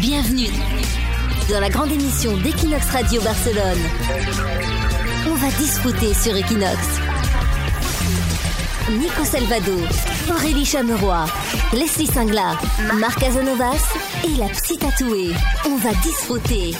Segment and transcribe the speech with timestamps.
[0.00, 0.48] Bienvenue
[1.50, 3.78] dans la grande émission d'Equinox Radio Barcelone.
[5.26, 6.78] On va discuter sur Equinox.
[8.92, 9.72] Nico Salvado,
[10.30, 11.26] Aurélie Chameroy,
[11.72, 12.56] Leslie Singla,
[12.94, 13.92] Marc Azanovas
[14.24, 15.32] et la psy tatouée.
[15.66, 16.74] On va disfruter.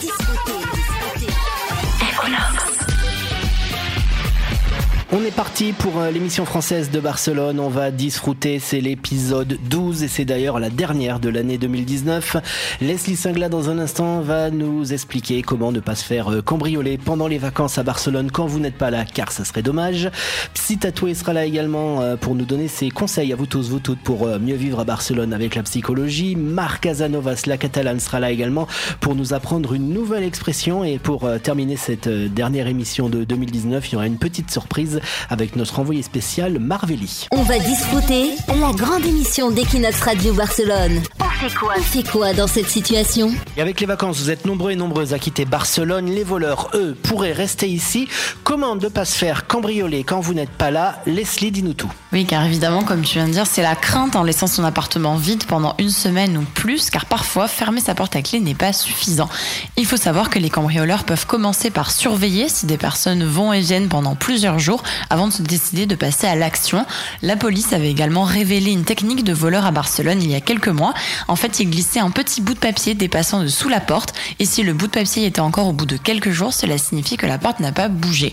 [5.20, 7.58] On est parti pour euh, l'émission française de Barcelone.
[7.58, 8.60] On va disfruter.
[8.60, 12.36] C'est l'épisode 12 et c'est d'ailleurs la dernière de l'année 2019.
[12.80, 16.98] Leslie Singla, dans un instant, va nous expliquer comment ne pas se faire euh, cambrioler
[16.98, 20.08] pendant les vacances à Barcelone quand vous n'êtes pas là, car ça serait dommage.
[20.54, 23.80] Psy Tatoué sera là également euh, pour nous donner ses conseils à vous tous, vous
[23.80, 26.36] toutes, pour mieux vivre à Barcelone avec la psychologie.
[26.36, 28.68] Marc Casanovas, la catalane, sera là également
[29.00, 30.84] pour nous apprendre une nouvelle expression.
[30.84, 35.56] Et pour terminer cette dernière émission de 2019, il y aura une petite surprise avec
[35.56, 37.26] notre envoyé spécial Marvelli.
[37.32, 41.00] On va discuter la grande émission d'Equinox Radio Barcelone.
[41.38, 44.76] Fait quoi fait quoi dans cette situation Et avec les vacances, vous êtes nombreux et
[44.76, 46.06] nombreuses à quitter Barcelone.
[46.06, 48.08] Les voleurs, eux, pourraient rester ici.
[48.42, 51.92] Comment ne pas se faire cambrioler quand vous n'êtes pas là Leslie, dis-nous tout.
[52.12, 55.14] Oui, car évidemment, comme tu viens de dire, c'est la crainte en laissant son appartement
[55.14, 58.72] vide pendant une semaine ou plus, car parfois, fermer sa porte à clé n'est pas
[58.72, 59.28] suffisant.
[59.76, 63.60] Il faut savoir que les cambrioleurs peuvent commencer par surveiller si des personnes vont et
[63.60, 66.84] viennent pendant plusieurs jours avant de se décider de passer à l'action.
[67.22, 70.66] La police avait également révélé une technique de voleur à Barcelone il y a quelques
[70.66, 70.94] mois.
[71.28, 74.46] En fait, il glissait un petit bout de papier dépassant de sous la porte et
[74.46, 77.26] si le bout de papier était encore au bout de quelques jours, cela signifie que
[77.26, 78.32] la porte n'a pas bougé.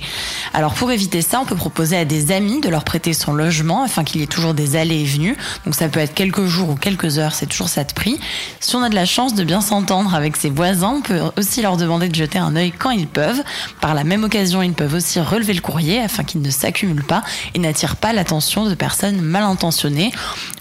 [0.53, 3.83] Alors pour éviter ça, on peut proposer à des amis de leur prêter son logement
[3.83, 5.35] afin qu'il y ait toujours des allées et venues.
[5.65, 8.17] Donc ça peut être quelques jours ou quelques heures, c'est toujours ça de prix.
[8.61, 11.61] Si on a de la chance de bien s'entendre avec ses voisins, on peut aussi
[11.61, 13.43] leur demander de jeter un œil quand ils peuvent.
[13.81, 17.23] Par la même occasion, ils peuvent aussi relever le courrier afin qu'ils ne s'accumule pas
[17.55, 20.13] et n'attire pas l'attention de personnes mal intentionnées.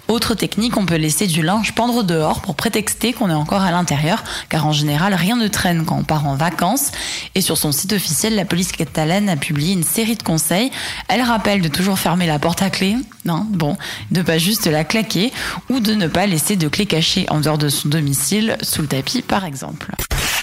[0.09, 3.71] Autre technique, on peut laisser du linge pendre dehors pour prétexter qu'on est encore à
[3.71, 6.91] l'intérieur, car en général, rien ne traîne quand on part en vacances.
[7.35, 10.71] Et sur son site officiel, la police catalane a publié une série de conseils.
[11.09, 13.77] Elle rappelle de toujours fermer la porte à clé, non, bon,
[14.11, 15.33] de pas juste la claquer,
[15.69, 18.89] ou de ne pas laisser de clé cachée en dehors de son domicile, sous le
[18.89, 19.93] tapis par exemple.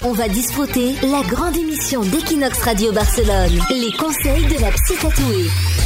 [0.04, 5.81] On va disputer la grande émission d'Equinox Radio Barcelone, les conseils de la psy tatouée.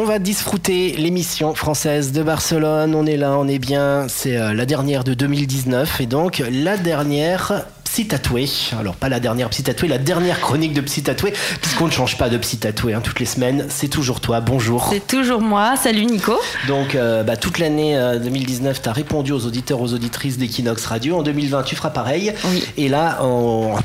[0.00, 2.94] On va disfruter l'émission française de Barcelone.
[2.94, 4.06] On est là, on est bien.
[4.06, 7.66] C'est euh, la dernière de 2019 et donc la dernière
[7.98, 8.48] Psy Tatoué.
[8.78, 12.16] Alors, pas la dernière Psy Tatoué, la dernière chronique de Psy Tatoué, puisqu'on ne change
[12.16, 13.66] pas de Psy Tatoué hein, toutes les semaines.
[13.70, 14.40] C'est toujours toi.
[14.40, 14.86] Bonjour.
[14.92, 15.74] C'est toujours moi.
[15.76, 16.38] Salut Nico.
[16.68, 21.16] Donc, euh, bah, toute l'année 2019, tu as répondu aux auditeurs, aux auditrices d'Equinox Radio.
[21.18, 22.32] En 2020, tu feras pareil.
[22.76, 23.18] Et là,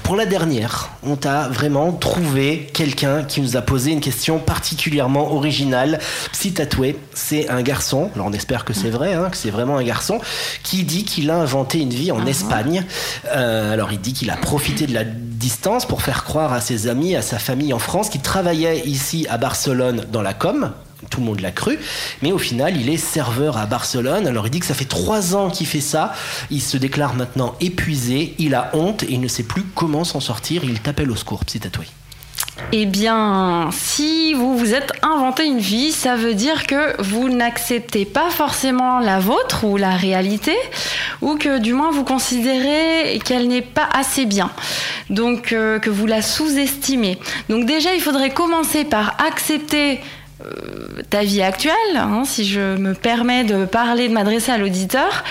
[0.03, 5.33] pour la dernière, on t'a vraiment trouvé quelqu'un qui nous a posé une question particulièrement
[5.33, 5.97] originale.
[6.33, 9.77] Psy Tatoué, c'est un garçon, alors on espère que c'est vrai, hein, que c'est vraiment
[9.77, 10.19] un garçon,
[10.61, 12.29] qui dit qu'il a inventé une vie en uh-huh.
[12.29, 12.85] Espagne.
[13.33, 16.87] Euh, alors, il dit qu'il a profité de la distance pour faire croire à ses
[16.87, 20.71] amis, à sa famille en France, qu'il travaillait ici à Barcelone dans la com.
[21.09, 21.79] Tout le monde l'a cru,
[22.21, 24.27] mais au final, il est serveur à Barcelone.
[24.27, 26.13] Alors, il dit que ça fait trois ans qu'il fait ça.
[26.49, 28.35] Il se déclare maintenant épuisé.
[28.39, 30.63] Il a honte et il ne sait plus comment s'en sortir.
[30.63, 31.85] Il t'appelle au secours, petit tatoué.
[32.71, 38.05] Eh bien, si vous vous êtes inventé une vie, ça veut dire que vous n'acceptez
[38.05, 40.55] pas forcément la vôtre ou la réalité,
[41.21, 44.51] ou que du moins vous considérez qu'elle n'est pas assez bien,
[45.09, 47.17] donc euh, que vous la sous-estimez.
[47.49, 49.99] Donc déjà, il faudrait commencer par accepter
[50.43, 55.23] euh, ta vie actuelle, hein, si je me permets de parler, de m'adresser à l'auditeur,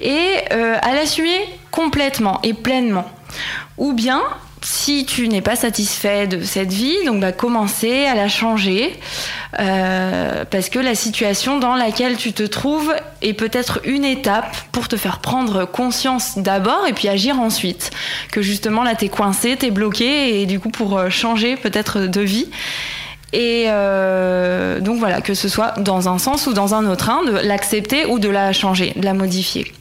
[0.00, 1.40] et euh, à l'assumer
[1.72, 3.10] complètement et pleinement.
[3.78, 4.20] Ou bien
[4.62, 8.98] si tu n'es pas satisfait de cette vie, donc bah, à la changer,
[9.58, 14.88] euh, parce que la situation dans laquelle tu te trouves est peut-être une étape pour
[14.88, 17.90] te faire prendre conscience d'abord et puis agir ensuite.
[18.32, 22.20] Que justement là t'es coincé, t'es bloqué et du coup pour euh, changer peut-être de
[22.20, 22.48] vie.
[23.32, 27.22] Et euh, donc voilà, que ce soit dans un sens ou dans un autre, hein,
[27.26, 29.72] de l'accepter ou de la changer, de la modifier.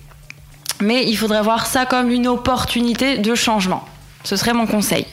[0.82, 3.86] Mais il faudrait voir ça comme une opportunité de changement.
[4.28, 5.06] Ce serait mon conseil.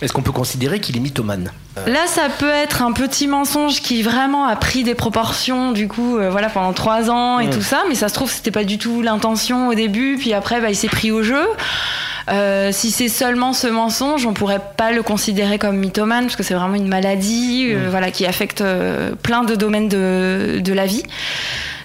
[0.00, 1.50] Est-ce qu'on peut considérer qu'il est mythomane
[1.88, 6.16] Là, ça peut être un petit mensonge qui vraiment a pris des proportions, du coup,
[6.16, 7.82] euh, voilà, pendant trois ans et tout ça.
[7.88, 10.16] Mais ça se trouve, c'était pas du tout l'intention au début.
[10.16, 11.44] Puis après, bah, il s'est pris au jeu.
[12.28, 16.44] Euh, si c'est seulement ce mensonge, on pourrait pas le considérer comme mythomane parce que
[16.44, 18.62] c'est vraiment une maladie, euh, voilà, qui affecte
[19.24, 21.02] plein de domaines de, de la vie.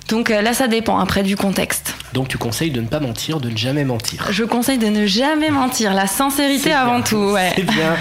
[0.10, 1.96] Donc là, ça dépend après du contexte.
[2.14, 4.28] Donc tu conseilles de ne pas mentir, de ne jamais mentir.
[4.32, 7.32] Je conseille de ne jamais mentir, la sincérité avant tout.
[7.32, 7.54] Ouais.
[7.56, 7.96] C'est bien.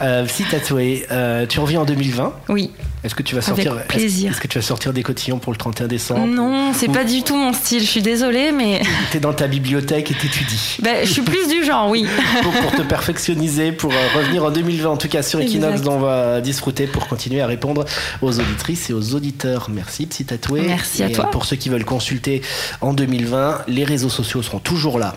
[0.00, 2.70] Euh, si tatoué, euh, tu reviens en 2020 Oui.
[3.04, 4.30] Est-ce que tu vas sortir plaisir.
[4.30, 7.22] Est-ce que tu vas sortir des cotillons pour le 31 décembre Non, c'est pas du
[7.22, 7.80] tout mon style.
[7.80, 8.80] Je suis désolée, mais.
[9.10, 10.78] T'es dans ta bibliothèque et t'étudies.
[10.82, 12.06] Ben, je suis plus du genre, oui.
[12.42, 16.00] pour, te perfectionniser, pour euh, revenir en 2020, en tout cas sur Equinox, dont on
[16.00, 17.84] va disfruter pour continuer à répondre
[18.20, 19.68] aux auditrices et aux auditeurs.
[19.70, 20.62] Merci, Psy Tatoué.
[20.62, 21.30] Merci à toi.
[21.30, 22.42] Pour ceux qui veulent consulter
[22.80, 25.14] en 2020, les réseaux sociaux seront toujours là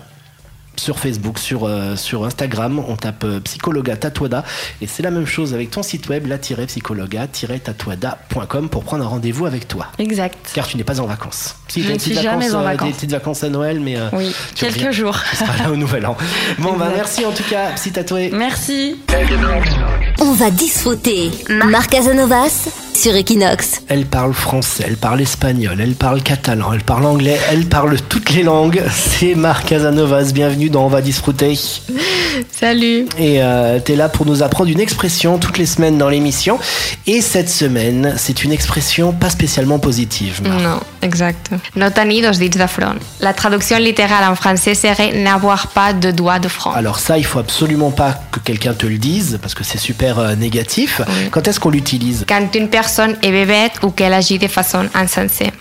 [0.78, 4.44] sur Facebook, sur, euh, sur Instagram, on tape euh, Psychologa Tatuada
[4.82, 9.66] et c'est la même chose avec ton site web, la-psychologa-tatuada.com pour prendre un rendez-vous avec
[9.68, 9.88] toi.
[10.00, 10.52] Exact.
[10.54, 11.56] Car tu n'es pas en vacances.
[11.68, 12.88] Si, je ne suis jamais en vacances.
[12.88, 15.18] Des petites vacances à Noël, mais oui, quelques jours.
[15.30, 16.16] Tu seras là au Nouvel An.
[16.60, 18.30] Bon, bah merci en tout cas, Psy Tatoué.
[18.32, 19.02] Merci.
[20.20, 21.32] On va disfruter.
[21.50, 23.82] Marc Casanovas sur Equinox.
[23.90, 28.32] Elle parle français, elle parle espagnol, elle parle catalan, elle parle anglais, elle parle toutes
[28.32, 28.82] les langues.
[28.90, 30.32] C'est Marc Casanovas.
[30.32, 31.60] Bienvenue dans On va disfruter.
[32.52, 33.08] Salut.
[33.18, 36.58] Et euh, tu es là pour nous apprendre une expression toutes les semaines dans l'émission.
[37.06, 40.42] Et cette semaine, c'est une expression pas spécialement positive.
[40.44, 40.62] Marc.
[40.62, 41.52] Non, exact.
[41.76, 42.96] No tenir dos dits de front.
[43.20, 46.72] La traduction littérale en français serait n'avoir pas de doigts de front.
[46.72, 50.18] Alors ça, il faut absolument pas que quelqu'un te le dise parce que c'est super
[50.20, 51.02] euh, négatif.
[51.06, 51.30] Oui.
[51.32, 52.26] Quand est-ce qu'on l'utilise?
[52.28, 52.85] Quand une personne
[53.22, 55.52] est bébête ou qu'elle agit de façon insensée.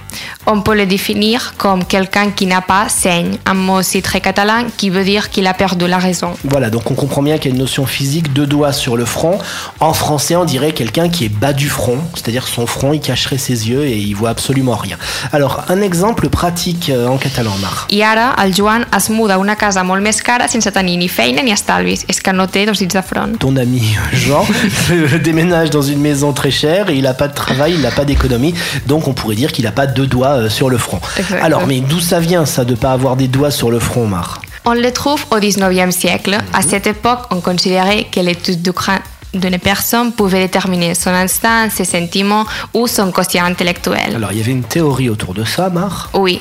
[0.46, 4.66] On peut le définir comme quelqu'un qui n'a pas saigne, un mot aussi très catalan
[4.76, 6.34] qui veut dire qu'il a perdu la raison.
[6.44, 9.04] Voilà, donc on comprend bien qu'il y a une notion physique, deux doigts sur le
[9.04, 9.38] front.
[9.80, 13.38] En français, on dirait quelqu'un qui est bas du front, c'est-à-dire son front, il cacherait
[13.38, 14.98] ses yeux et il voit absolument rien.
[15.32, 17.86] Alors, un exemple pratique euh, en catalan, Mar.
[17.90, 21.08] I ara el Joan es muda a una casa molt més cara sense tenir ni
[21.08, 22.04] feina ni estalvis.
[22.08, 23.38] És que no té dos dits de front.
[23.40, 23.82] Ton ami
[24.12, 24.46] Jean
[25.24, 28.04] déménage dans une maison très chère et il n'a pas de travail, il n'a pas
[28.04, 28.54] d'économie,
[28.86, 31.00] donc on pourrait dire qu'il n'a pas deux doigts euh, sur le front.
[31.40, 34.42] Alors, mais d'où ça vient ça de pas avoir des doigts sur le front, Mar
[34.64, 36.36] On le trouve au 19e siècle.
[36.52, 39.00] À cette époque, on considérait que l'étude du crâne
[39.32, 44.14] d'une personne pouvait déterminer son instinct, ses sentiments ou son quotient intellectuel.
[44.14, 46.40] Alors, il y avait une théorie autour de ça, Mar Oui,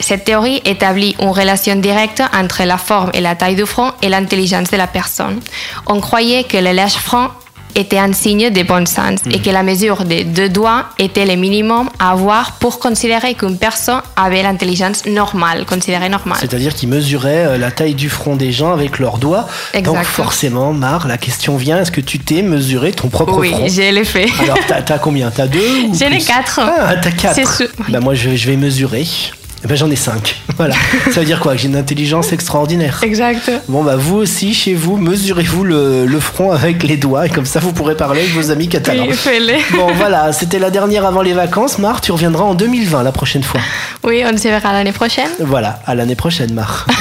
[0.00, 4.08] cette théorie établit une relation directe entre la forme et la taille du front et
[4.08, 5.40] l'intelligence de la personne.
[5.86, 7.28] On croyait que le lèche front
[7.74, 11.36] était un signe de bon sens et que la mesure des deux doigts était le
[11.36, 16.38] minimum à avoir pour considérer qu'une personne avait l'intelligence normale, considérée normale.
[16.40, 19.46] C'est-à-dire qu'ils mesuraient euh, la taille du front des gens avec leurs doigts.
[19.74, 19.94] Exact.
[19.94, 23.66] Donc forcément, Mar, la question vient, est-ce que tu t'es mesuré ton propre Oui, front
[23.68, 24.26] j'ai les fait.
[24.42, 25.30] Alors, t'as combien?
[25.30, 25.60] T'as deux
[25.92, 26.60] J'ai les quatre.
[26.62, 27.34] Ah, t'as quatre.
[27.34, 27.68] C'est sûr.
[27.88, 29.06] Bah, moi, je, je vais mesurer.
[29.64, 30.40] Eh ben, j'en ai cinq.
[30.58, 30.74] Voilà.
[31.10, 31.52] Ça veut dire quoi?
[31.54, 33.00] Que j'ai une intelligence extraordinaire.
[33.02, 33.50] Exact.
[33.68, 37.46] Bon, bah, vous aussi, chez vous, mesurez-vous le, le front avec les doigts et comme
[37.46, 39.06] ça, vous pourrez parler avec vos amis catalans.
[39.08, 39.54] Oui, fais-le.
[39.76, 41.78] Bon, voilà, c'était la dernière avant les vacances.
[41.78, 43.60] Mar, tu reviendras en 2020 la prochaine fois.
[44.04, 45.30] Oui, on se verra l'année prochaine.
[45.40, 46.86] Voilà, à l'année prochaine, Mar.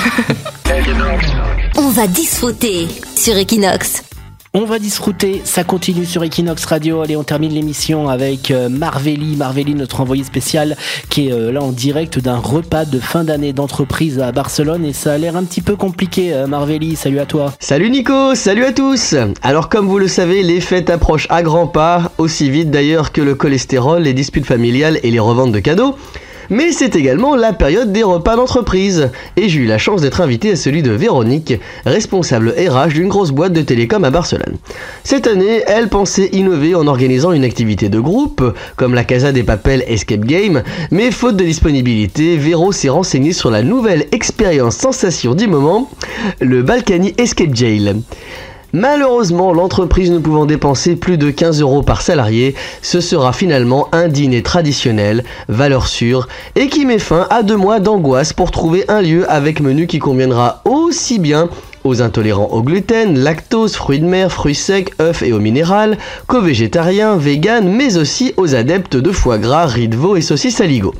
[1.77, 4.03] On va disfruter sur Equinox.
[4.53, 6.99] On va disfruter, ça continue sur Equinox Radio.
[6.99, 10.75] Allez, on termine l'émission avec euh, Marvelli, Marvelli, notre envoyé spécial,
[11.09, 14.83] qui est euh, là en direct d'un repas de fin d'année d'entreprise à Barcelone.
[14.83, 16.97] Et ça a l'air un petit peu compliqué, euh, Marvelli.
[16.97, 17.53] Salut à toi.
[17.61, 21.67] Salut Nico, salut à tous Alors comme vous le savez, les fêtes approchent à grands
[21.67, 25.95] pas, aussi vite d'ailleurs que le cholestérol, les disputes familiales et les reventes de cadeaux.
[26.49, 29.09] Mais c'est également la période des repas d'entreprise.
[29.37, 31.53] Et j'ai eu la chance d'être invité à celui de Véronique,
[31.85, 34.57] responsable RH d'une grosse boîte de télécom à Barcelone.
[35.03, 38.43] Cette année, elle pensait innover en organisant une activité de groupe,
[38.75, 43.51] comme la Casa des Papels Escape Game, mais faute de disponibilité, Véro s'est renseigné sur
[43.51, 45.89] la nouvelle expérience sensation du moment,
[46.39, 48.01] le Balkany Escape Jail.
[48.73, 54.07] Malheureusement, l'entreprise ne pouvant dépenser plus de 15 euros par salarié, ce sera finalement un
[54.07, 59.01] dîner traditionnel, valeur sûre, et qui met fin à deux mois d'angoisse pour trouver un
[59.01, 61.49] lieu avec menu qui conviendra aussi bien
[61.83, 65.97] aux intolérants au gluten, lactose, fruits de mer, fruits secs, œufs et eau minérale,
[66.27, 70.61] qu'aux végétariens, véganes, mais aussi aux adeptes de foie gras, riz de veau et saucisses
[70.61, 70.93] aligot.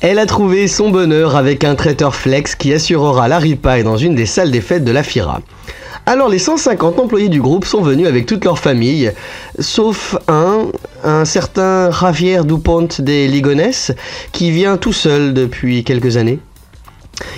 [0.00, 4.16] Elle a trouvé son bonheur avec un traiteur flex qui assurera la ripaille dans une
[4.16, 5.40] des salles des fêtes de la FIRA.
[6.06, 9.10] Alors les 150 employés du groupe sont venus avec toute leur famille,
[9.58, 10.66] sauf un,
[11.02, 13.72] un certain Javier Dupont des Ligones,
[14.30, 16.40] qui vient tout seul depuis quelques années.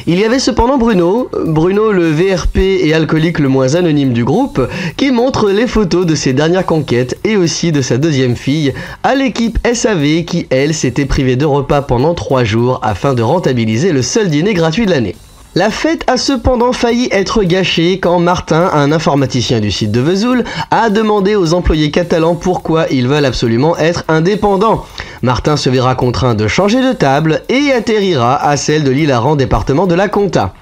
[0.08, 4.60] Il y avait cependant Bruno, Bruno le VRP et alcoolique le moins anonyme du groupe,
[4.96, 9.14] qui montre les photos de ses dernières conquêtes et aussi de sa deuxième fille à
[9.14, 14.02] l'équipe SAV qui, elle, s'était privée de repas pendant trois jours afin de rentabiliser le
[14.02, 15.14] seul dîner gratuit de l'année.
[15.58, 20.44] La fête a cependant failli être gâchée quand Martin, un informaticien du site de Vesoul,
[20.70, 24.84] a demandé aux employés catalans pourquoi ils veulent absolument être indépendants.
[25.22, 29.86] Martin se verra contraint de changer de table et atterrira à celle de l'hilarant département
[29.86, 30.52] de la Comta.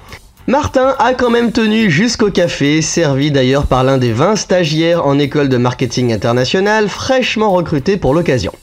[0.47, 5.19] Martin a quand même tenu jusqu'au café, servi d'ailleurs par l'un des 20 stagiaires en
[5.19, 8.53] école de marketing international fraîchement recruté pour l'occasion.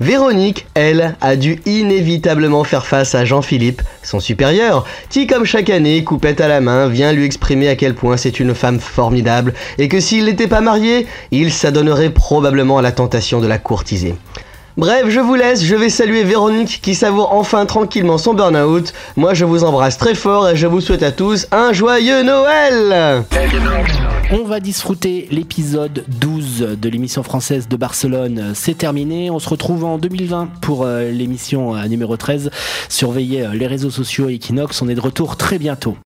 [0.00, 6.04] Véronique, elle, a dû inévitablement faire face à Jean-Philippe, son supérieur, qui comme chaque année,
[6.04, 9.88] coupette à la main, vient lui exprimer à quel point c'est une femme formidable et
[9.88, 14.14] que s'il n'était pas marié, il s'adonnerait probablement à la tentation de la courtiser.
[14.76, 18.92] Bref, je vous laisse, je vais saluer Véronique qui savoure enfin tranquillement son burn-out.
[19.16, 23.24] Moi je vous embrasse très fort et je vous souhaite à tous un joyeux Noël
[24.32, 28.52] On va disfruter l'épisode 12 de l'émission française de Barcelone.
[28.54, 32.50] C'est terminé, on se retrouve en 2020 pour euh, l'émission euh, numéro 13.
[32.90, 35.94] Surveillez euh, les réseaux sociaux Equinox, on est de retour très bientôt.